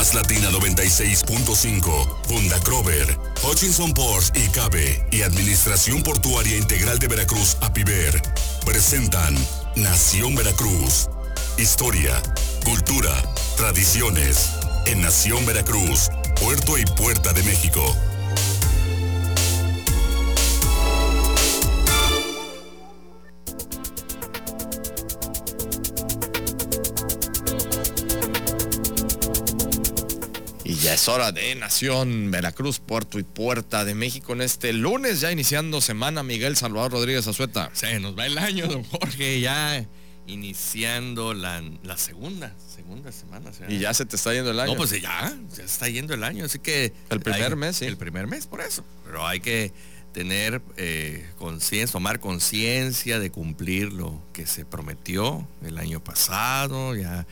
[0.00, 7.58] Más Latina 96.5, Funda Crover, Hutchinson Ports y Cabe y Administración Portuaria Integral de Veracruz,
[7.60, 8.22] APIVER,
[8.64, 9.36] presentan
[9.76, 11.10] Nación Veracruz.
[11.58, 12.14] Historia,
[12.64, 13.14] cultura,
[13.58, 14.52] tradiciones.
[14.86, 16.08] En Nación Veracruz,
[16.40, 17.94] Puerto y Puerta de México.
[31.00, 35.80] Es hora de Nación Veracruz, Puerto y Puerta de México en este lunes, ya iniciando
[35.80, 37.70] semana, Miguel Salvador Rodríguez Azueta.
[37.72, 39.86] Se nos va el año, don Jorge, ya
[40.26, 41.62] iniciando la,
[41.96, 43.50] segunda, segunda semana.
[43.66, 44.72] y ya se te está yendo el año.
[44.72, 46.92] No, pues ya, se está yendo el año, así que...
[47.08, 47.86] El primer mes, sí.
[47.86, 48.84] El primer mes, por eso.
[49.06, 49.72] Pero hay que
[50.12, 57.26] tener eh, conciencia, tomar conciencia de cumplir lo que se prometió el año pasado, ya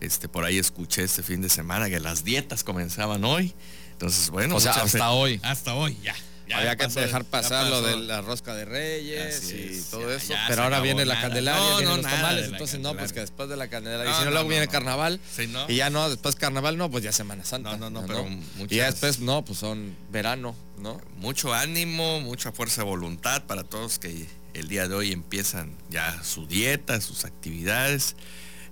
[0.00, 3.54] este, por ahí escuché este fin de semana que las dietas comenzaban hoy.
[3.92, 4.56] Entonces, bueno.
[4.56, 5.40] O sea, hasta hoy.
[5.42, 6.14] Hasta hoy, ya.
[6.52, 10.34] Había que dejar pasar lo de la rosca de reyes y todo eso.
[10.48, 12.46] pero ahora viene la candelaria, vienen los tamales.
[12.48, 14.12] Entonces, no, pues que después de la candelaria.
[14.12, 15.20] y si no, luego viene carnaval.
[15.68, 17.76] y ya no, después carnaval no, pues ya Semana Santa.
[17.76, 18.26] No, no, no, pero
[18.68, 21.00] Y ya después no, pues son verano, ¿no?
[21.16, 26.22] Mucho ánimo, mucha fuerza de voluntad para todos que el día de hoy empiezan ya
[26.22, 28.16] su dieta, sus actividades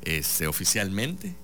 [0.02, 1.34] este, oficialmente.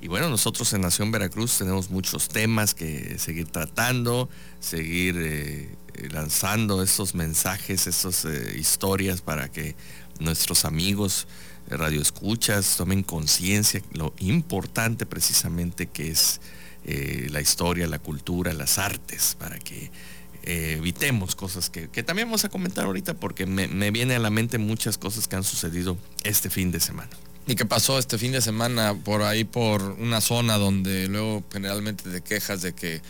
[0.00, 4.28] Y bueno, nosotros en Nación Veracruz tenemos muchos temas que seguir tratando,
[4.60, 5.76] seguir eh,
[6.10, 9.74] lanzando estos mensajes, estas eh, historias para que
[10.20, 11.26] nuestros amigos
[11.68, 16.40] radio escuchas tomen conciencia lo importante precisamente que es
[16.84, 19.90] eh, la historia, la cultura, las artes, para que
[20.44, 24.56] evitemos cosas que, también vamos a comentar ahorita porque me, me viene a la mente
[24.56, 27.10] muchas cosas que han sucedido este fin de semana.
[27.48, 32.10] ¿Y qué pasó este fin de semana por ahí, por una zona donde luego generalmente
[32.10, 33.00] te quejas de que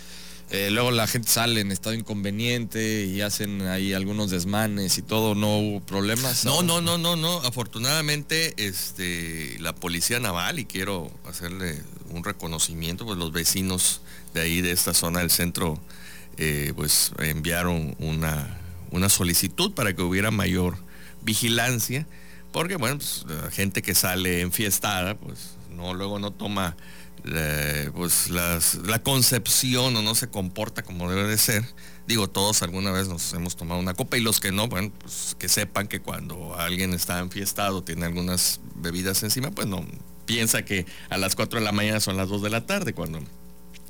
[0.50, 5.34] eh, luego la gente sale en estado inconveniente y hacen ahí algunos desmanes y todo,
[5.34, 6.44] ¿no hubo problemas?
[6.44, 7.38] No, no, no, no, no.
[7.40, 14.02] Afortunadamente, este, la Policía Naval, y quiero hacerle un reconocimiento, pues los vecinos
[14.34, 15.80] de ahí, de esta zona del centro,
[16.36, 18.56] eh, pues enviaron una,
[18.92, 20.76] una solicitud para que hubiera mayor
[21.22, 22.06] vigilancia
[22.52, 26.76] porque, bueno, pues, la gente que sale enfiestada, pues no, luego no toma
[27.24, 31.64] eh, pues, la concepción o no se comporta como debe de ser.
[32.06, 35.36] Digo, todos alguna vez nos hemos tomado una copa y los que no, bueno, pues
[35.38, 39.84] que sepan que cuando alguien está enfiestado, tiene algunas bebidas encima, pues no
[40.24, 43.20] piensa que a las 4 de la mañana son las 2 de la tarde cuando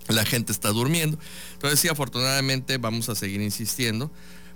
[0.09, 1.19] la gente está durmiendo.
[1.53, 4.11] Entonces sí, afortunadamente vamos a seguir insistiendo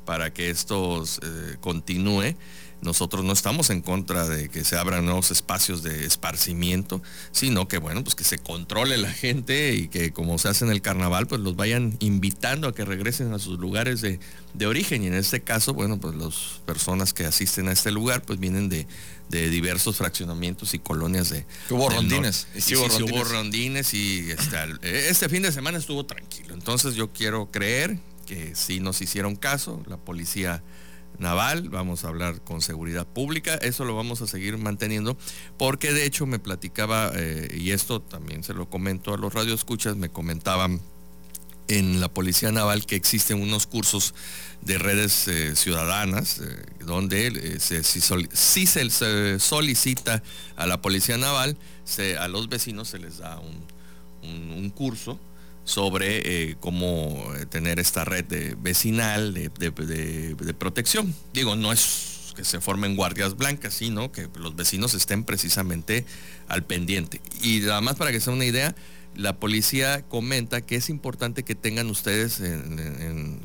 [0.04, 2.34] para que esto eh, continúe.
[2.82, 7.00] Nosotros no estamos en contra de que se abran nuevos espacios de esparcimiento,
[7.30, 10.72] sino que bueno, pues que se controle la gente y que como se hace en
[10.72, 14.18] el carnaval, pues los vayan invitando a que regresen a sus lugares de,
[14.66, 15.04] origen.
[15.04, 18.68] Y en este caso, bueno, pues las personas que asisten a este lugar, pues vienen
[18.68, 18.86] de,
[19.30, 21.46] diversos fraccionamientos y colonias de...
[21.70, 22.48] Hubo rondines.
[22.58, 26.52] sí, hubo rondines y este, este fin de semana estuvo tranquilo.
[26.52, 30.62] Entonces yo quiero creer que sí nos hicieron caso, la policía
[31.18, 35.16] naval, vamos a hablar con seguridad pública, eso lo vamos a seguir manteniendo,
[35.56, 39.96] porque de hecho me platicaba, eh, y esto también se lo comento a los radioescuchas,
[39.96, 40.80] me comentaban
[41.68, 44.14] en la Policía Naval que existen unos cursos
[44.62, 47.82] de redes eh, ciudadanas, eh, donde si,
[48.66, 50.22] se, solicita
[50.56, 51.56] a la Policía Naval,
[52.18, 53.40] a los vecinos se les da
[54.22, 55.18] un curso
[55.64, 61.14] sobre eh, cómo eh, tener esta red de vecinal de, protección.
[61.32, 66.04] Digo, no es que se formen guardias blancas, sino que los vecinos estén precisamente
[66.48, 67.20] al pendiente.
[67.42, 68.74] Y nada más para que sea una idea,
[69.14, 72.40] la policía comenta que es importante que tengan ustedes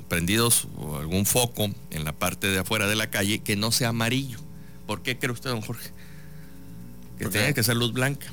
[0.08, 0.68] prendidos
[0.98, 4.40] algún foco en la parte de afuera de la calle que no sea amarillo.
[4.86, 5.92] ¿Por qué cree usted, don Jorge?
[7.20, 8.32] Que tenga que ser luz blanca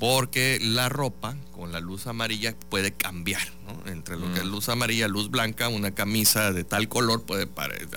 [0.00, 3.42] porque la ropa con la luz amarilla puede cambiar,
[3.86, 4.50] Entre lo que es mm.
[4.50, 7.88] luz amarilla, luz blanca, una camisa de tal color puede parecer,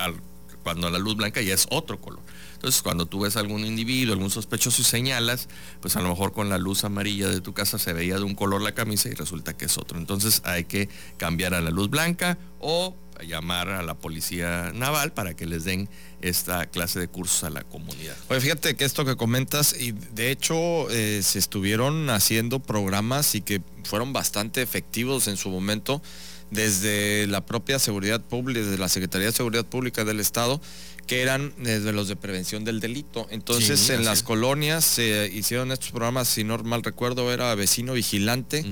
[0.63, 2.19] cuando la luz blanca ya es otro color.
[2.53, 5.47] Entonces, cuando tú ves algún individuo, algún sospechoso y señalas,
[5.79, 8.35] pues a lo mejor con la luz amarilla de tu casa se veía de un
[8.35, 9.97] color la camisa y resulta que es otro.
[9.97, 15.35] Entonces, hay que cambiar a la luz blanca o llamar a la policía naval para
[15.35, 15.89] que les den
[16.21, 18.15] esta clase de cursos a la comunidad.
[18.29, 23.41] Oye, fíjate que esto que comentas, y de hecho eh, se estuvieron haciendo programas y
[23.41, 26.01] que fueron bastante efectivos en su momento
[26.51, 30.61] desde la propia seguridad pública, desde la Secretaría de Seguridad Pública del Estado,
[31.07, 33.27] que eran desde los de prevención del delito.
[33.31, 38.65] Entonces en las colonias se hicieron estos programas, si no mal recuerdo, era Vecino Vigilante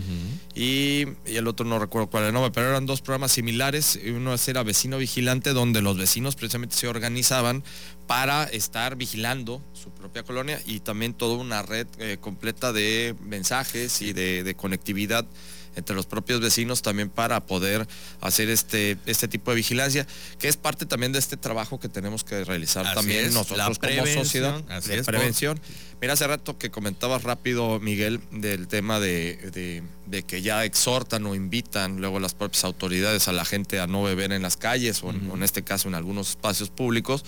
[0.54, 3.98] y, el otro no recuerdo cuál era el nombre, pero eran dos programas similares.
[4.06, 7.64] Uno era Vecino Vigilante, donde los vecinos precisamente se organizaban
[8.06, 14.02] para estar vigilando su propia colonia y también toda una red eh, completa de mensajes
[14.02, 15.26] y de conectividad
[15.76, 17.88] entre los propios vecinos también para poder
[18.22, 20.08] hacer este, este tipo de vigilancia,
[20.40, 24.62] que es parte también de este trabajo que tenemos que realizar también nosotros como sociedad
[24.82, 25.60] de prevención.
[26.02, 29.84] Mira, hace rato que comentabas rápido, Miguel, del tema de,
[30.28, 34.32] que ya exhortan o invitan luego las propias autoridades a la gente a no beber
[34.32, 37.24] en las calles o en, este caso en algunos espacios públicos.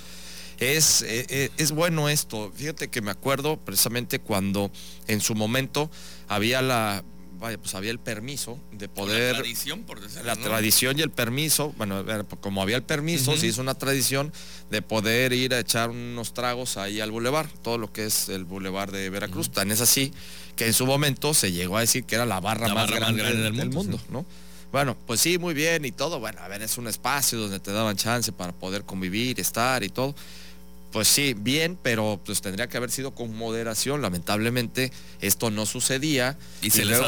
[0.59, 2.51] Es, eh, eh, es, bueno esto.
[2.55, 4.71] Fíjate que me acuerdo precisamente cuando
[5.07, 5.91] en su momento
[6.27, 7.03] había la,
[7.39, 9.33] vaya, pues había el permiso de poder...
[9.33, 10.25] La tradición, por decirlo.
[10.25, 12.03] La tradición y el permiso, bueno,
[12.39, 14.33] como había el permiso, se hizo una tradición
[14.69, 18.45] de poder ir a echar unos tragos ahí al bulevar, todo lo que es el
[18.45, 19.51] bulevar de Veracruz.
[19.51, 20.11] Tan es así
[20.55, 23.69] que en su momento se llegó a decir que era la barra, más, grande del,
[23.69, 24.25] mundo, ¿no?
[24.71, 26.19] Bueno, pues sí, muy bien y todo.
[26.19, 29.89] Bueno, a ver, es un espacio donde te daban chance para poder convivir, estar y
[29.89, 30.13] todo.
[30.91, 34.01] Pues sí, bien, pero pues tendría que haber sido con moderación.
[34.01, 34.91] Lamentablemente
[35.21, 36.37] esto no sucedía.
[36.61, 36.99] Y, se, les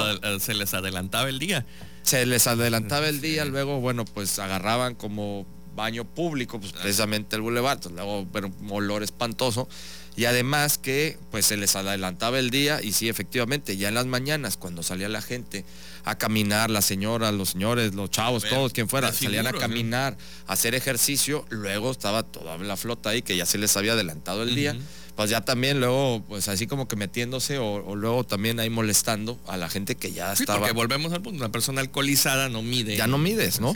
[0.42, 1.66] se, les adelantaba el día.
[2.04, 5.46] Se les adelantaba el día, luego, bueno, pues agarraban como
[5.80, 9.68] baño público, pues precisamente el boulevard, luego bueno, un olor espantoso
[10.16, 14.06] y además que pues se les adelantaba el día y sí, efectivamente, ya en las
[14.06, 15.64] mañanas cuando salía la gente
[16.04, 20.18] a caminar, la señora, los señores, los chavos, todos, quien fuera, salían a caminar,
[20.48, 24.44] a hacer ejercicio, luego estaba toda la flota ahí que ya se les había adelantado
[24.44, 24.76] el día
[25.20, 29.58] pues ya también luego, pues así como que metiéndose o, luego también ahí molestando a
[29.58, 30.60] la gente que ya sí, estaba.
[30.60, 32.96] Porque volvemos al punto, una persona alcoholizada no mide.
[32.96, 33.74] Ya no mides, ¿no?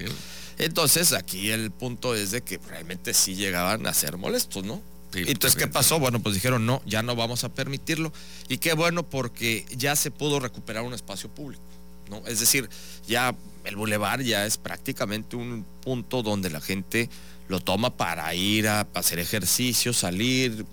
[0.58, 4.82] Entonces aquí el punto es de que realmente sí llegaban a ser molestos, ¿no?
[5.16, 6.00] Entonces, ¿qué pasó?
[6.00, 8.12] Bueno, pues dijeron, no, ya no vamos a permitirlo.
[8.48, 11.62] Y qué bueno porque ya se pudo recuperar un espacio público,
[12.10, 12.26] ¿no?
[12.26, 12.70] Es decir,
[13.08, 17.10] ya el bulevar ya es prácticamente un punto donde la gente
[17.48, 20.66] lo toma para ir a hacer ejercicio, salir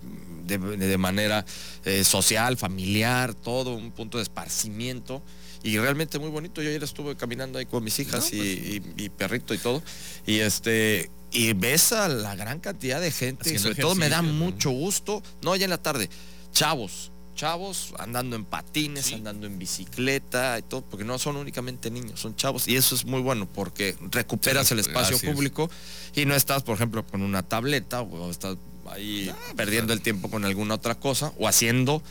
[0.47, 1.45] de, manera
[1.85, 5.23] eh, social, familiar, todo, un punto de esparcimiento
[5.63, 6.63] y realmente muy bonito.
[6.63, 9.11] Yo ayer estuve caminando ahí con mis hijas y, pues.
[9.11, 9.83] perrito y todo.
[10.27, 14.21] Y este y ves a la gran cantidad de gente, y sobre todo me da
[14.23, 16.11] mucho gusto, no ya en la tarde,
[16.53, 22.21] chavos, chavos andando en patines, andando en bicicleta y todo, porque no son únicamente niños,
[22.21, 25.71] son chavos y eso es muy bueno porque recuperas el espacio público
[26.15, 28.57] y no estás, por ejemplo, con una tableta o estás
[28.91, 32.03] ahí pues, perdiendo el tiempo con alguna otra cosa o haciendo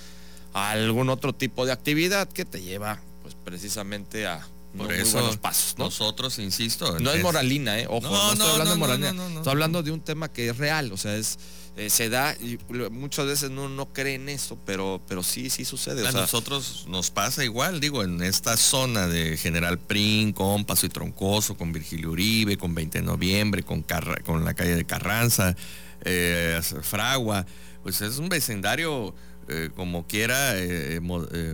[0.53, 3.01] algún otro tipo de actividad que te lleva
[3.49, 4.47] precisamente a
[4.77, 6.99] por eso pasos, nosotros, insisto.
[6.99, 7.87] No es moralina, ¿eh?
[7.89, 9.09] Ojo, no, estoy hablando de moralina.
[9.37, 11.39] Estoy hablando de un tema que es real, o sea, es
[11.75, 12.59] eh, se da y
[12.91, 16.07] muchas veces no, no creen eso, pero, pero sí, sí sucede.
[16.07, 20.89] A nosotros nos pasa igual, digo, en esta zona de General Prin, con Paso y
[20.89, 23.85] Troncoso, con Virgilio Uribe, con 20 de noviembre, con,
[24.25, 25.55] con la calle de Carranza,
[26.03, 27.45] eh, Fragua,
[27.81, 29.15] pues es un vecindario
[29.47, 30.53] eh, como quiera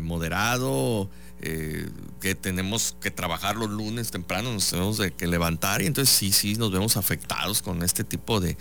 [0.02, 1.10] moderado
[1.48, 1.88] eh,
[2.20, 6.56] que tenemos que trabajar los lunes temprano, nos tenemos que levantar y entonces sí, sí,
[6.56, 8.58] nos vemos afectados con este tipo de,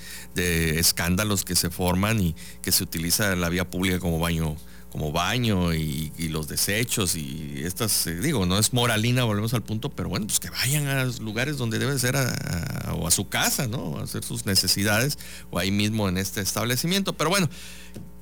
[0.78, 4.54] escándalos que se forman y que se utiliza la vía pública como baño
[4.90, 9.88] como baño y, los desechos y estas, eh, digo, no es moralina, volvemos al punto,
[9.88, 13.66] pero bueno, pues que vayan a los lugares donde deben ser o a su casa,
[13.66, 13.98] ¿no?
[13.98, 15.18] A hacer sus necesidades
[15.50, 17.14] o ahí mismo en este establecimiento.
[17.14, 17.48] Pero bueno,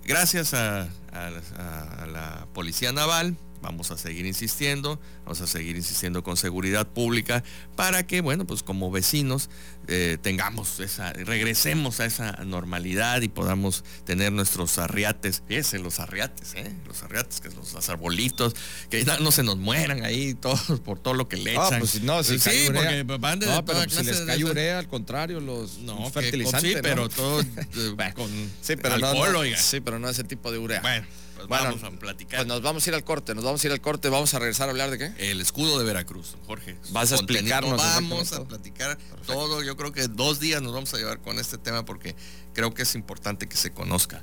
[0.04, 6.86] gracias a la Policía Naval, vamos a seguir insistiendo, vamos a seguir insistiendo con seguridad
[6.86, 7.42] pública
[7.76, 9.48] para que, bueno, pues como vecinos
[9.88, 16.54] eh, tengamos esa, regresemos a esa normalidad y podamos tener nuestros arriates, ese, los arriates,
[16.54, 16.74] ¿eh?
[16.86, 18.54] los arriates, que los, los arbolitos,
[18.90, 21.78] que no, se nos mueran ahí todos por todo lo que le ah, echan.
[21.80, 24.88] pues no, si sí, porque van de no, pero pues si les cae urea, al
[24.88, 26.72] contrario, los no, fertilizantes.
[26.72, 27.40] sí, pero todo
[27.76, 28.28] eh, con
[28.60, 30.80] sí, pero alcohol, no, Sí, pero no ese tipo de urea.
[30.80, 31.06] Bueno.
[31.48, 32.40] Vamos a platicar.
[32.40, 34.38] Pues nos vamos a ir al corte, nos vamos a ir al corte, vamos a
[34.38, 35.30] regresar a hablar de qué?
[35.30, 36.76] El escudo de Veracruz, Jorge.
[36.90, 37.76] Vas a explicarnos.
[37.76, 39.62] Vamos a platicar todo.
[39.62, 42.14] Yo creo que dos días nos vamos a llevar con este tema porque
[42.54, 44.22] creo que es importante que se conozca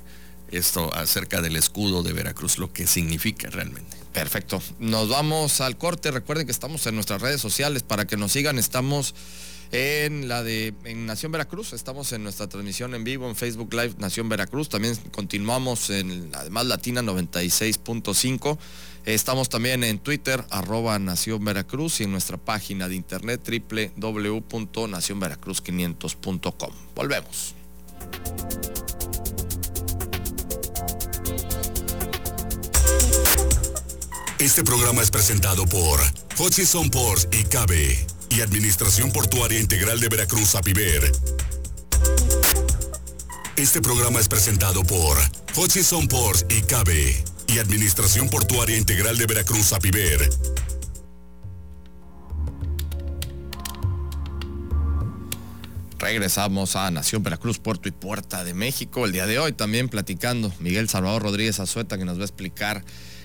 [0.50, 3.96] esto acerca del escudo de Veracruz, lo que significa realmente.
[4.12, 4.60] Perfecto.
[4.78, 6.10] Nos vamos al corte.
[6.10, 8.58] Recuerden que estamos en nuestras redes sociales para que nos sigan.
[8.58, 9.14] Estamos
[9.72, 11.72] en la de Nación Veracruz.
[11.72, 14.68] Estamos en nuestra transmisión en vivo en Facebook Live Nación Veracruz.
[14.68, 18.58] También continuamos en además Latina 96.5.
[19.06, 23.40] Estamos también en Twitter, arroba Nación Veracruz y en nuestra página de internet
[23.96, 26.70] www.nacionveracruz500.com.
[26.94, 27.54] Volvemos.
[34.38, 36.00] Este programa es presentado por
[36.38, 36.90] Hutchison
[37.30, 41.12] y Cabe y Administración Portuaria Integral de Veracruz, APIVER.
[43.56, 45.18] Este programa es presentado por
[45.56, 50.30] Hutchison Ports y Cabe y Administración Portuaria Integral de Veracruz, APIVER.
[55.98, 59.04] Regresamos a Nación Veracruz, Puerto y Puerta de México.
[59.04, 62.84] El día de hoy también platicando Miguel Salvador Rodríguez Azueta que nos va a explicar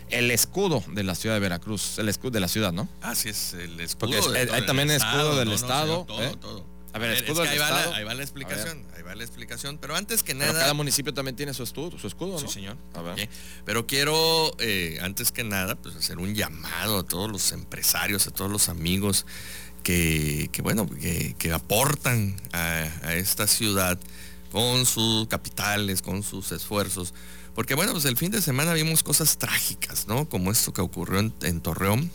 [0.10, 2.88] el escudo de la ciudad de Veracruz, el escudo de la ciudad, ¿no?
[3.02, 4.12] Así es, el escudo.
[4.22, 6.36] Porque es- hay también escudo del estado, todo, ¿eh?
[6.40, 6.76] todo.
[6.94, 9.16] A ver, Es escudo que del ahí va, la, ahí va la explicación, ahí va
[9.16, 9.78] la explicación.
[9.80, 10.62] Pero antes que Pero nada.
[10.62, 12.48] cada municipio también tiene su escudo, su escudo, ¿no?
[12.48, 12.78] Sí, señor.
[12.94, 13.14] A ver.
[13.26, 13.30] Ok.
[13.66, 18.32] Pero quiero, eh, antes que nada, pues hacer un llamado a todos los empresarios, a
[18.32, 19.26] todos los amigos
[19.84, 24.00] que, que, bueno, que, que aportan a, a esta ciudad
[24.56, 27.14] con sus capitales, con sus esfuerzos.
[27.56, 30.30] Porque bueno, pues el fin de semana vimos cosas trágicas, ¿no?
[30.30, 32.10] Como esto que ocurrió en, Torreón,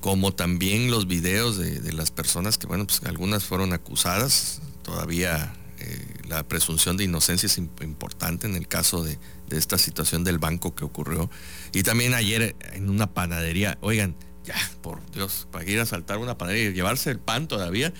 [0.00, 6.06] como también los videos de, las personas que, bueno, pues algunas fueron acusadas, todavía eh,
[6.26, 9.18] la presunción de inocencia es imp- importante en el caso de
[9.50, 11.28] esta situación del banco que ocurrió.
[11.74, 16.38] Y también ayer en una panadería, oigan, ya, por Dios, para ir a saltar una
[16.38, 17.92] panadería y llevarse el pan todavía,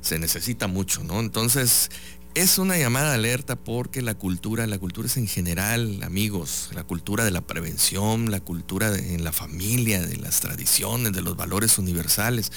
[0.00, 1.20] se necesita mucho, ¿no?
[1.20, 1.90] Entonces,
[2.36, 7.24] es una llamada alerta porque la cultura, la cultura es en general, amigos, la cultura
[7.24, 12.52] de la prevención, la cultura en la familia, de las tradiciones, de los valores universales,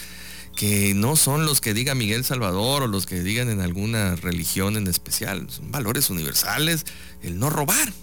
[0.53, 4.75] que no son los que diga Miguel Salvador o los que digan en alguna religión
[4.75, 6.85] en especial, son valores universales,
[7.21, 7.93] el no robar.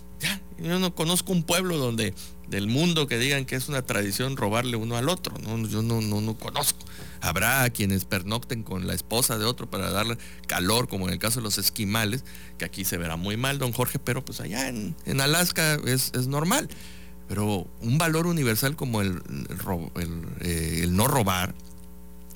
[0.66, 2.14] Yo no conozco un pueblo donde
[2.48, 6.00] del mundo que digan que es una tradición robarle uno al otro, no, yo no,
[6.00, 6.78] no, no conozco.
[7.20, 11.40] Habrá quienes pernocten con la esposa de otro para darle calor, como en el caso
[11.40, 12.24] de los esquimales,
[12.58, 16.12] que aquí se verá muy mal, don Jorge, pero pues allá en, en Alaska es,
[16.14, 16.68] es normal.
[17.28, 19.20] Pero un valor universal como el,
[19.96, 21.54] el eh, no robar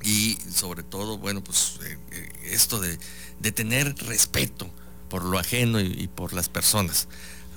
[0.03, 2.99] y sobre todo, bueno, pues eh, eh, esto de,
[3.39, 4.69] de tener respeto
[5.09, 7.07] por lo ajeno y por las personas.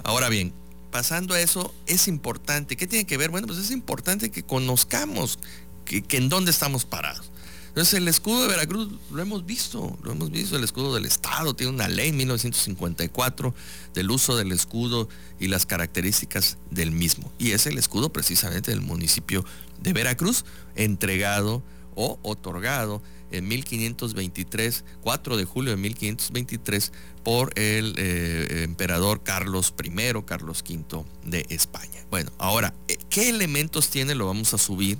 [0.03, 0.53] Ahora bien,
[0.93, 3.31] pasando a eso, es importante, ¿qué tiene que ver?
[3.31, 5.39] Bueno, pues es importante que conozcamos
[5.85, 7.31] que, en dónde estamos parados.
[7.69, 11.55] Entonces el escudo de Veracruz lo hemos visto, lo hemos visto, el escudo del Estado
[11.55, 13.55] tiene una ley 1954
[13.95, 15.09] del uso del escudo
[15.39, 17.33] y las características del mismo.
[17.39, 19.43] Y es el escudo precisamente del municipio
[19.81, 20.45] de Veracruz,
[20.75, 21.63] entregado
[21.95, 26.91] o otorgado en 1523, 4 de julio de 1523,
[27.23, 29.91] por el eh, emperador Carlos I,
[30.25, 32.05] Carlos V de España.
[32.11, 34.13] Bueno, ahora, eh, ¿qué elementos tiene?
[34.15, 34.97] Lo vamos a subir.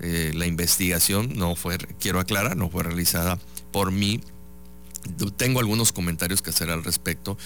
[0.00, 3.38] Eh, la investigación no fue, quiero aclarar, no fue realizada
[3.72, 4.20] por mí.
[5.36, 7.38] Tengo algunos comentarios que hacer al respecto.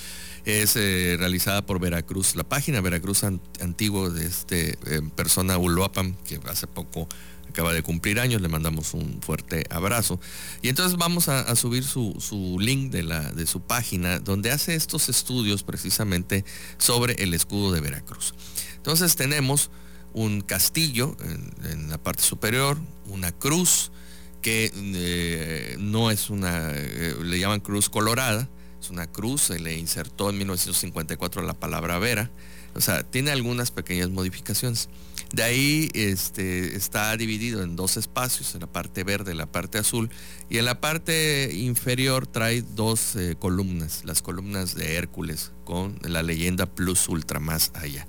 [0.47, 6.15] Es eh, realizada por Veracruz, la página Veracruz An- Antiguo de este eh, persona Uloapan,
[6.25, 7.07] que hace poco
[7.51, 10.19] acaba de cumplir años, le mandamos un fuerte abrazo.
[10.63, 16.45] Y entonces vamos a, subir su, link de, su página, donde hace estos estudios precisamente
[16.79, 18.35] sobre el escudo de Veracruz.
[18.77, 19.71] Entonces tenemos
[20.13, 23.93] un castillo en, en la parte superior, una cruz,
[24.41, 28.49] que eh, no es una, eh, le llaman cruz colorada,
[28.81, 32.31] es una cruz, se le insertó en 1954 la palabra Vera,
[32.75, 34.89] o sea, tiene algunas pequeñas modificaciones.
[35.33, 39.79] De ahí este, está dividido en dos espacios, en la parte verde y la parte
[39.79, 40.11] azul,
[40.49, 46.25] y en la parte inferior trae dos eh, columnas, las columnas de Hércules, con la
[46.25, 48.09] leyenda plus ultra más allá.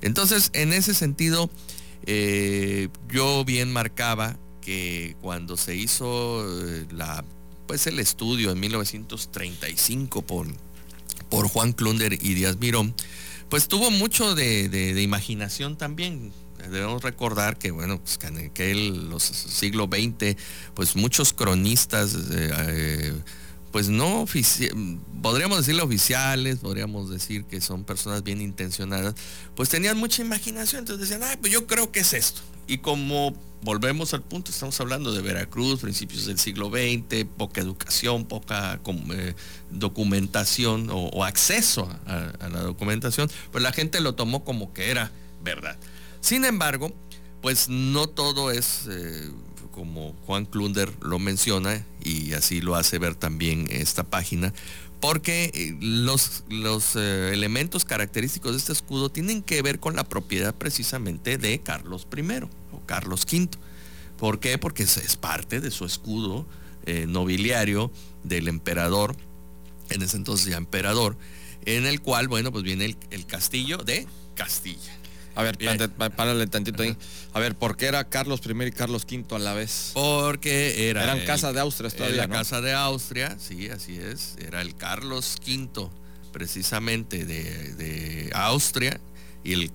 [0.00, 1.50] Entonces, en ese sentido,
[2.06, 7.22] eh, yo bien marcaba que cuando se hizo eh, la,
[7.66, 10.46] pues el estudio en 1935 por,
[11.28, 12.94] por Juan Klunder y Díaz Mirón,
[13.50, 16.32] pues tuvo mucho de- de imaginación también.
[16.70, 20.36] Debemos recordar que, bueno, pues que en aquel, siglo XX,
[20.74, 23.14] pues muchos cronistas, eh, eh,
[23.72, 24.24] pues no
[25.22, 29.14] podríamos decirle oficiales, podríamos decir que son personas bien intencionadas,
[29.54, 32.40] pues tenían mucha imaginación, entonces decían, ah, pues yo creo que es esto.
[32.66, 38.24] Y como volvemos al punto, estamos hablando de Veracruz, principios del siglo XX, poca educación,
[38.24, 38.80] poca
[39.12, 39.34] eh,
[39.70, 44.90] documentación o, o acceso a, a la documentación, pues la gente lo tomó como que
[44.90, 45.10] era
[45.42, 45.76] verdad.
[46.26, 46.92] Sin embargo,
[47.40, 49.30] pues no todo es eh,
[49.70, 54.52] como Juan Klunder lo menciona y así lo hace ver también esta página,
[54.98, 60.02] porque eh, los, los eh, elementos característicos de este escudo tienen que ver con la
[60.02, 62.22] propiedad precisamente de Carlos I
[62.72, 63.50] o Carlos V.
[64.18, 64.58] ¿Por qué?
[64.58, 66.44] Porque es, parte de su escudo
[67.06, 67.92] nobiliario
[68.24, 69.14] del emperador
[69.90, 71.16] en ese entonces ya emperador,
[71.64, 75.05] en el cual, bueno, pues viene el castillo de Castilla.
[75.36, 75.58] A ver,
[76.16, 76.96] párale tantito ahí.
[77.34, 79.90] A ver, ¿por qué era Carlos I y Carlos V a la vez?
[79.92, 84.36] Porque era eran casa de Austria todavía, la casa de Austria, sí, así es.
[84.38, 85.90] Era el Carlos V,
[86.32, 88.98] precisamente de, Austria,
[89.44, 89.70] y el,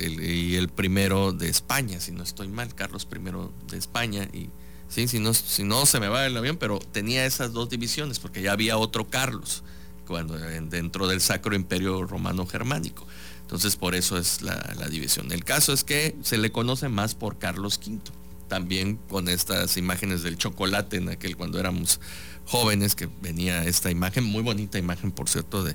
[0.00, 4.28] el, y el primero de España, si no estoy mal, Carlos I de España.
[4.34, 4.50] Y
[4.90, 8.18] sí, si no, si no se me va el avión, pero tenía esas dos divisiones,
[8.18, 9.64] porque ya había otro Carlos
[10.06, 13.06] cuando dentro del Sacro Imperio Romano Germánico.
[13.50, 15.32] Entonces por eso es la, división.
[15.32, 17.98] El caso es que se le conoce más por Carlos V.
[18.46, 21.98] También con estas imágenes del chocolate en aquel cuando éramos
[22.46, 25.74] jóvenes que venía esta imagen, muy bonita imagen por cierto de,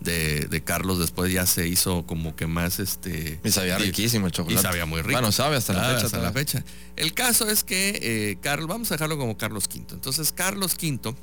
[0.00, 0.98] de, Carlos.
[0.98, 4.60] Después ya se hizo como que más este y sabía riquísimo el chocolate.
[4.60, 5.12] y sabía muy rico.
[5.12, 6.64] Bueno sabe hasta la fecha hasta la fecha.
[6.96, 9.94] El caso es que eh, Carlos vamos a dejarlo como Carlos V.
[9.94, 11.14] Entonces Carlos V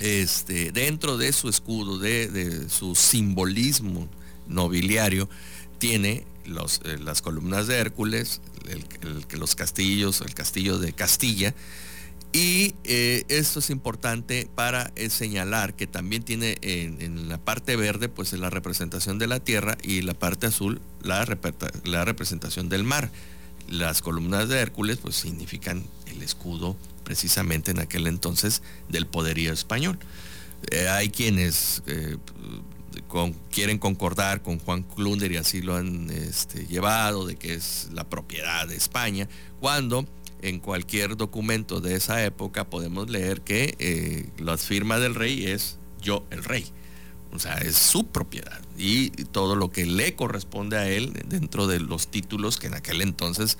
[0.00, 4.08] este dentro de su escudo de, de su simbolismo
[4.48, 5.28] nobiliario
[5.78, 8.84] tiene los, eh, las columnas de Hércules, el,
[9.38, 11.54] los castillos, el castillo de Castilla.
[12.32, 18.08] Y eh, esto es importante para eh, señalar que también tiene en, la parte verde
[18.08, 21.26] pues la representación de la tierra y la parte azul la,
[21.84, 23.10] la representación del mar.
[23.68, 29.98] Las columnas de Hércules pues significan el escudo precisamente en aquel entonces del poderío español.
[30.88, 31.82] hay quienes
[33.50, 38.08] quieren concordar con Juan Klunder y así lo han este, llevado, de que es la
[38.08, 39.28] propiedad de España,
[39.60, 40.06] cuando
[40.40, 45.78] en cualquier documento de esa época podemos leer que eh, la firma del rey es
[46.00, 46.66] yo el rey.
[47.32, 51.80] O sea, es su propiedad y todo lo que le corresponde a él dentro de
[51.80, 53.56] los títulos que en aquel entonces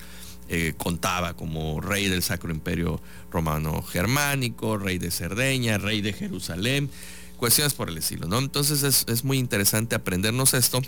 [0.47, 6.91] eh, contaba como rey del Sacro Imperio Romano Germánico, rey de Cerdeña, rey de Jerusalén
[7.37, 8.39] cuestiones por el estilo, ¿no?
[8.39, 10.81] Entonces es, muy interesante aprendernos esto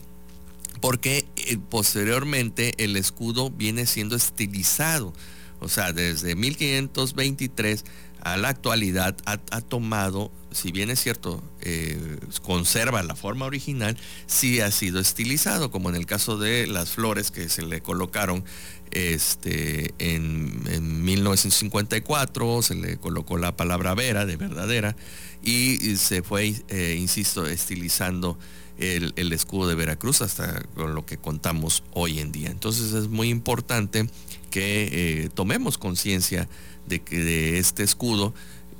[0.82, 5.14] porque eh, posteriormente el escudo viene siendo estilizado.
[5.60, 7.86] O sea, desde 1523
[8.22, 14.62] a la actualidad ha, tomado, si bien es cierto, eh, conserva la forma original, sí
[14.62, 18.44] ha sido estilizado, como en el caso de las flores que se le colocaron
[18.92, 24.96] este, en, 1954, se le colocó la palabra vera, de verdadera,
[25.44, 28.40] y se fue, eh, insisto, estilizando
[28.78, 32.50] el, escudo de Veracruz hasta con lo que contamos hoy en día.
[32.50, 34.10] Entonces es muy importante
[34.50, 36.48] que eh, tomemos conciencia
[36.88, 38.34] de que de este escudo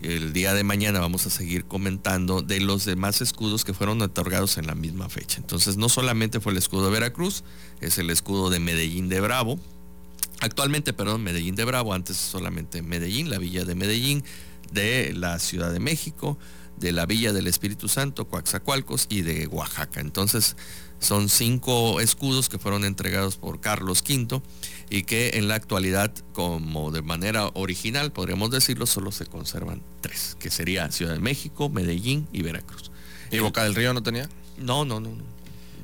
[0.06, 4.58] el día de mañana vamos a seguir comentando de los demás escudos que fueron otorgados
[4.58, 5.38] en la misma fecha.
[5.40, 7.44] Entonces no solamente fue el escudo de Veracruz,
[7.82, 9.60] es el escudo de Medellín de Bravo.
[10.42, 14.24] Actualmente, perdón, Medellín de Bravo, antes solamente Medellín, la villa de Medellín,
[14.72, 16.38] de la Ciudad de México,
[16.78, 20.00] de la Villa del Espíritu Santo, Coaxacualcos y de Oaxaca.
[20.02, 20.56] Entonces
[21.00, 24.42] son cinco escudos que fueron entregados por Carlos V
[24.90, 30.38] y que en la actualidad, como de manera original, podríamos decirlo, solo se conservan tres,
[30.40, 32.92] que sería Ciudad de México, Medellín y Veracruz.
[33.32, 34.30] ¿Y Boca del Río no tenía?
[34.58, 35.10] No, no, no.
[35.10, 35.24] no.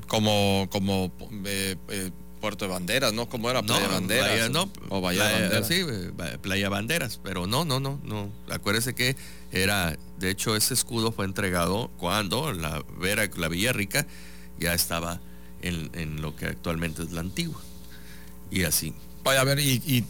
[0.08, 1.12] Como, como
[1.46, 3.30] eh, eh, Puerto de Banderas, ¿no?
[3.30, 3.62] ¿Cómo era?
[3.62, 4.50] Playa Banderas.
[4.50, 5.68] no, o Bahía Banderas.
[5.68, 5.86] Sí,
[6.42, 8.30] Playa Banderas, pero no, no, no, no.
[8.50, 9.16] Acuérdese que
[9.52, 14.06] era, de hecho, ese escudo fue entregado cuando la Vera, la Villa Rica,
[14.60, 15.22] ya estaba
[15.62, 17.62] en, lo que actualmente es la antigua.
[18.50, 18.94] Y así.
[19.24, 20.04] Vaya a ver, y,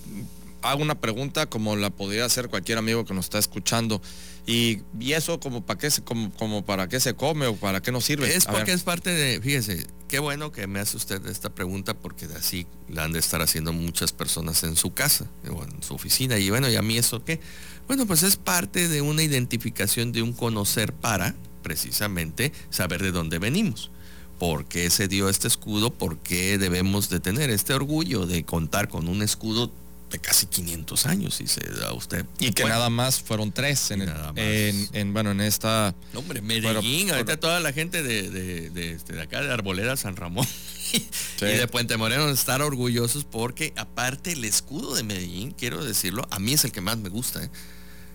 [0.62, 4.02] hago una pregunta como la podría hacer cualquier amigo que nos está escuchando.
[4.46, 7.92] Y, eso como para qué se, como, como para qué se come o para qué
[7.92, 8.36] nos sirve.
[8.36, 12.26] Es porque es parte de, fíjese, qué bueno que me hace usted esta pregunta porque
[12.38, 16.38] así la han de estar haciendo muchas personas en su casa o en su oficina.
[16.38, 17.40] Y bueno, ¿y a mí eso qué?
[17.88, 23.40] Bueno, pues es parte de una identificación de un conocer para precisamente saber de dónde
[23.40, 23.92] venimos.
[24.40, 25.94] ¿Por qué se dio este escudo?
[25.94, 29.72] ¿Por qué debemos de tener este orgullo de contar con un escudo
[30.12, 32.26] de casi 500 años, si se da usted.
[32.40, 34.02] Y que nada más fueron tres en,
[34.36, 35.96] en, bueno, en esta...
[36.14, 40.48] hombre, Medellín, ahorita toda la gente de, este, de, acá, de Arboleda, San Ramón
[41.42, 46.40] y de Puente Moreno estar orgullosos porque aparte el escudo de Medellín, quiero decirlo, a
[46.40, 47.44] mí es el que más me gusta.
[47.44, 47.50] ¿eh?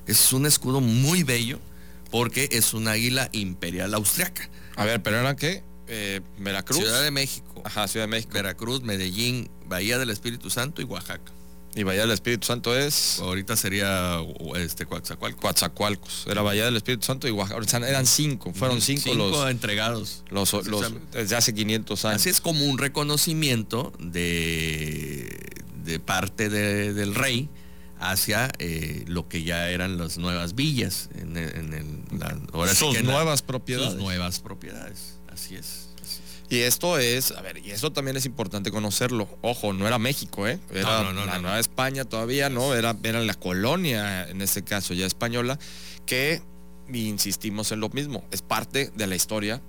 [0.07, 1.59] Es un escudo muy bello
[2.11, 4.49] porque es un águila imperial austriaca.
[4.77, 5.65] A ver, pero era qué?
[5.89, 6.79] Eh, Veracruz.
[6.79, 7.63] Ciudad de México.
[7.65, 8.33] Ajá, Ciudad de México.
[8.35, 11.33] Veracruz, Medellín, Bahía del Espíritu Santo y Oaxaca.
[11.77, 13.19] Y Bahía del Espíritu Santo es.
[13.21, 14.19] Ahorita sería
[14.57, 15.43] este Coatzacoalcos.
[15.43, 16.27] Coatzacoalcos.
[16.27, 17.87] Era Bahía del Espíritu Santo y Oaxaca.
[17.87, 18.55] Eran cinco.
[18.55, 19.51] Fueron cinco, cinco los.
[19.51, 20.25] entregados.
[20.31, 20.57] Los,
[21.13, 22.23] desde hace 500 años.
[22.23, 25.51] Así es como un reconocimiento de,
[25.85, 27.51] de parte del rey
[27.99, 33.93] hacia eh, lo que ya eran las nuevas villas en, el, sus nuevas propiedades.
[33.93, 35.91] Sus nuevas propiedades, así es.
[36.49, 39.29] Y esto es, a ver, y eso también es importante conocerlo.
[39.43, 40.61] Ojo, no era México, ¿eh?
[40.73, 42.75] Era la Nueva España todavía, ¿no?
[42.75, 45.59] Era, era la colonia, en este caso ya española,
[46.07, 46.41] que
[46.93, 48.25] insistimos en lo mismo.
[48.31, 49.61] Es parte de la historia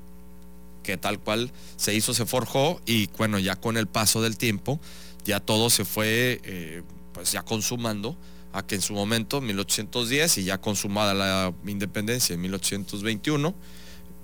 [0.83, 4.79] que tal cual se hizo, se forjó y bueno, ya con el paso del tiempo,
[5.25, 8.15] ya todo se fue eh, pues ya consumando
[8.53, 13.53] a que en su momento, 1810, y ya consumada la independencia en 1821,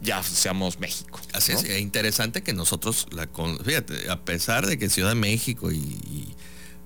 [0.03, 1.19] ya seamos México.
[1.33, 3.27] Así es, interesante que nosotros, la,
[3.63, 6.35] fíjate, a pesar de que Ciudad de México y,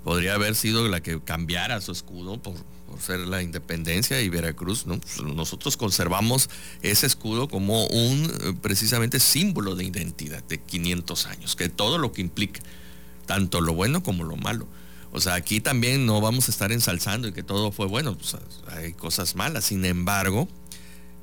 [0.04, 2.56] podría haber sido la que cambiara su escudo por,
[3.02, 5.00] ser la independencia y Veracruz, ¿no?
[5.00, 6.50] Pues, nosotros conservamos
[6.82, 12.14] ese escudo como un eh, precisamente símbolo de identidad de 500 años, que todo lo
[12.14, 12.62] que implica,
[13.26, 14.68] tanto lo bueno como lo malo.
[15.12, 18.38] O sea, aquí también no vamos a estar ensalzando y que todo fue bueno, pues,
[18.68, 19.66] hay cosas malas.
[19.66, 20.48] Sin embargo,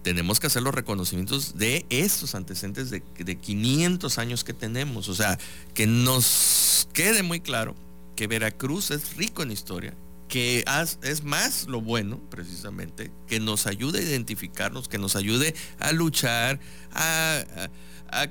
[0.04, 5.08] tenemos que hacer los reconocimientos de estos antecedentes de, 500 años que tenemos.
[5.08, 5.38] O sea,
[5.72, 7.74] que nos quede muy claro
[8.14, 9.94] que Veracruz es rico en historia,
[10.28, 10.62] que
[11.02, 16.60] es más lo bueno, precisamente, que nos ayude a identificarnos, que nos ayude a luchar,
[16.92, 17.46] a,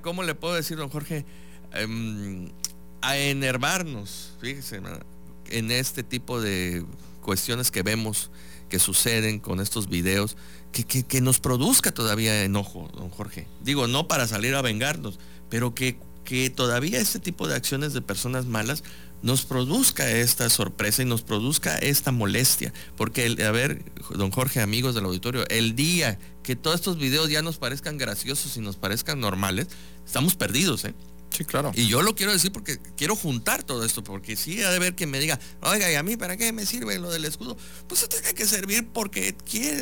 [0.03, 1.25] ¿cómo le puedo decir, don Jorge?
[1.73, 2.51] Em,
[3.01, 4.79] a enervarnos, fíjese,
[5.49, 6.85] en este tipo de
[7.21, 8.29] cuestiones que vemos
[8.73, 10.35] que suceden con estos videos,
[10.71, 13.45] que, nos produzca todavía enojo, don Jorge.
[13.63, 18.01] Digo, no para salir a vengarnos, pero que, que todavía este tipo de acciones de
[18.01, 18.83] personas malas
[19.21, 22.73] nos produzca esta sorpresa y nos produzca esta molestia.
[22.97, 27.43] Porque, a ver, don Jorge, amigos del auditorio, el día que todos estos videos ya
[27.43, 29.67] nos parezcan graciosos y nos parezcan normales,
[30.03, 30.95] estamos perdidos, ¿eh?
[31.35, 31.71] Sí, claro.
[31.75, 34.95] Y yo lo quiero decir porque quiero juntar todo esto, porque sí ha de ver
[34.95, 37.57] que me diga, oiga, ¿y a mí para qué me sirve lo del escudo?
[37.87, 39.35] Pues se tiene que servir porque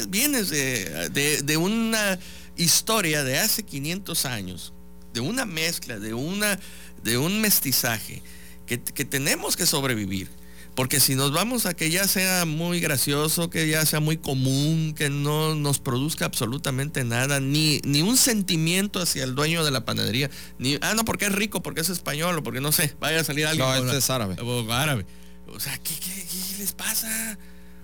[0.09, 2.19] vienes de, una
[2.55, 4.73] historia de hace 500 años,
[5.13, 6.59] de una mezcla, de, una,
[7.03, 8.23] de un mestizaje
[8.65, 10.40] que, que tenemos que sobrevivir
[10.75, 14.93] porque si nos vamos a que ya sea muy gracioso, que ya sea muy común,
[14.97, 19.85] que no nos produzca absolutamente nada, ni, ni un sentimiento hacia el dueño de la
[19.85, 20.29] panadería,
[20.59, 23.23] ni, ah, no, porque es rico, porque es español, o porque no sé, vaya a
[23.23, 23.67] salir alguien.
[23.67, 24.35] No, este es árabe.
[24.41, 25.05] O árabe.
[25.47, 27.37] O sea, ¿qué, qué, qué les pasa?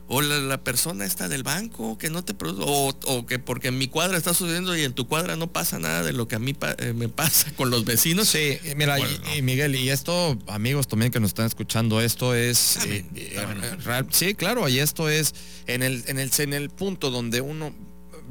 [0.08, 2.64] O la, persona está del banco que no te produce,
[3.06, 6.04] o, que porque en mi cuadra está sucediendo y en tu cuadra no pasa nada
[6.04, 8.30] de lo que a mí eh, me pasa con los vecinos.
[8.30, 8.98] Sí, eh, mira,
[9.36, 13.06] y, Miguel, y esto, amigos también que nos están escuchando, esto es, eh,
[14.12, 15.36] sí, claro, y esto es
[15.68, 17.74] en el, en el, en el punto donde uno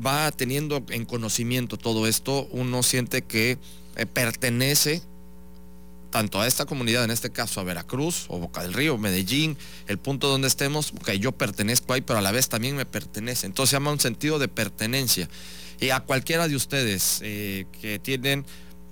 [0.05, 3.59] va teniendo en conocimiento todo esto, uno siente que
[4.13, 5.03] pertenece
[6.17, 9.99] tanto a esta comunidad, en este caso a Veracruz o Boca del Río, Medellín, el
[9.99, 13.45] punto donde estemos, que yo pertenezco ahí, pero a la vez también me pertenece.
[13.45, 15.29] Entonces se llama un sentido de pertenencia.
[15.79, 18.47] Y a cualquiera de ustedes eh, que tienen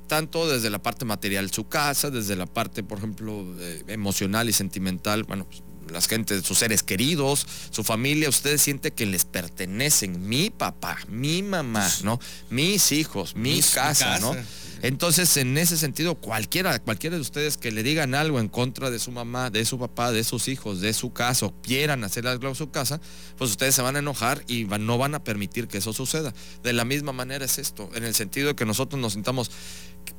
[0.07, 3.47] tanto desde la parte material su casa, desde la parte, por ejemplo,
[3.87, 9.07] emocional y sentimental, bueno, pues, las gentes, sus seres queridos, su familia, ustedes sienten que
[9.07, 12.21] les pertenecen mi papá, mi mamá, ¿no?
[12.51, 14.37] Mis hijos, mi, casa, ¿no?
[14.85, 18.99] Entonces, en ese sentido, cualquiera, cualquiera de ustedes que le digan algo en contra de
[18.99, 22.49] su mamá, de su papá, de sus hijos, de su casa, o quieran hacer algo
[22.49, 23.01] en su casa,
[23.39, 26.35] pues ustedes se van a enojar y no van a permitir que eso suceda.
[26.63, 29.51] De la misma manera es esto, en el sentido de que nosotros nos sintamos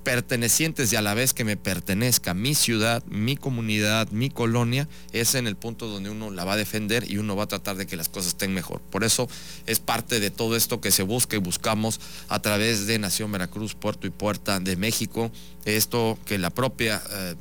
[0.03, 5.35] pertenecientes y a la vez que me pertenezca mi ciudad, mi comunidad, mi colonia, es
[5.35, 7.87] en el punto donde uno la va a defender y uno va a tratar de
[7.87, 8.81] que las cosas estén mejor.
[8.81, 9.27] Por eso
[9.65, 11.99] es parte de todo esto que se busca y buscamos
[12.29, 15.31] a través de Nación Veracruz, Puerto y Puerta de México,
[15.65, 17.01] esto que la propia...
[17.11, 17.35] Eh,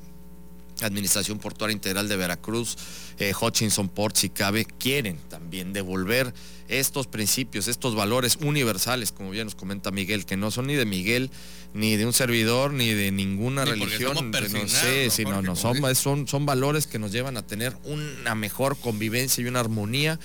[0.82, 2.76] Administración Portuaria Integral de Veracruz,
[3.18, 6.34] eh, Hutchinson Port, si cabe, quieren también devolver
[6.68, 10.86] estos principios, estos valores universales, como bien nos comenta Miguel, que no son ni de
[10.86, 11.30] Miguel,
[11.74, 14.30] ni de un servidor, ni de ninguna religión.
[14.30, 18.34] No sé, si no, no, son, son, son valores que nos llevan a tener una
[18.34, 20.18] mejor convivencia y una armonía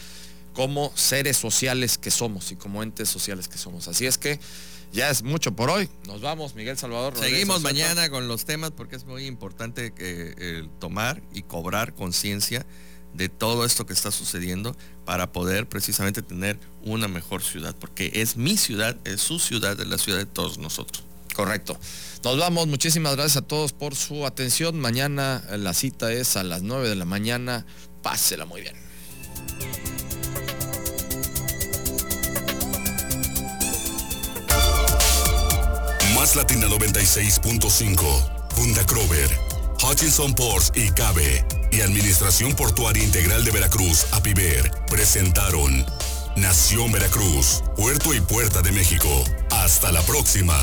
[0.54, 3.88] como seres sociales que somos y como entes sociales que somos.
[3.88, 4.40] Así es que
[4.92, 5.90] ya es mucho por hoy.
[6.08, 7.18] Nos vamos, Miguel Salvador.
[7.18, 12.66] Seguimos mañana con los temas porque es muy importante que, tomar y cobrar conciencia
[13.14, 14.76] de todo esto que está sucediendo
[15.06, 19.88] para poder precisamente tener una mejor ciudad, porque es mi ciudad, es su ciudad, es
[19.88, 21.04] la ciudad de todos nosotros.
[21.34, 21.80] Correcto.
[22.24, 24.80] Nos vamos, muchísimas gracias a todos por su atención.
[24.80, 27.66] Mañana la cita es a las 9 de la mañana.
[28.02, 28.76] Pásela muy bien.
[36.20, 39.30] Más Latina 96.5, Punta Crover,
[39.90, 45.86] Hutchinson Ports y Cabe y Administración Portuaria Integral de Veracruz, APIVER, presentaron
[46.36, 49.08] Nación Veracruz, Puerto y Puerta de México.
[49.50, 50.60] Hasta la próxima.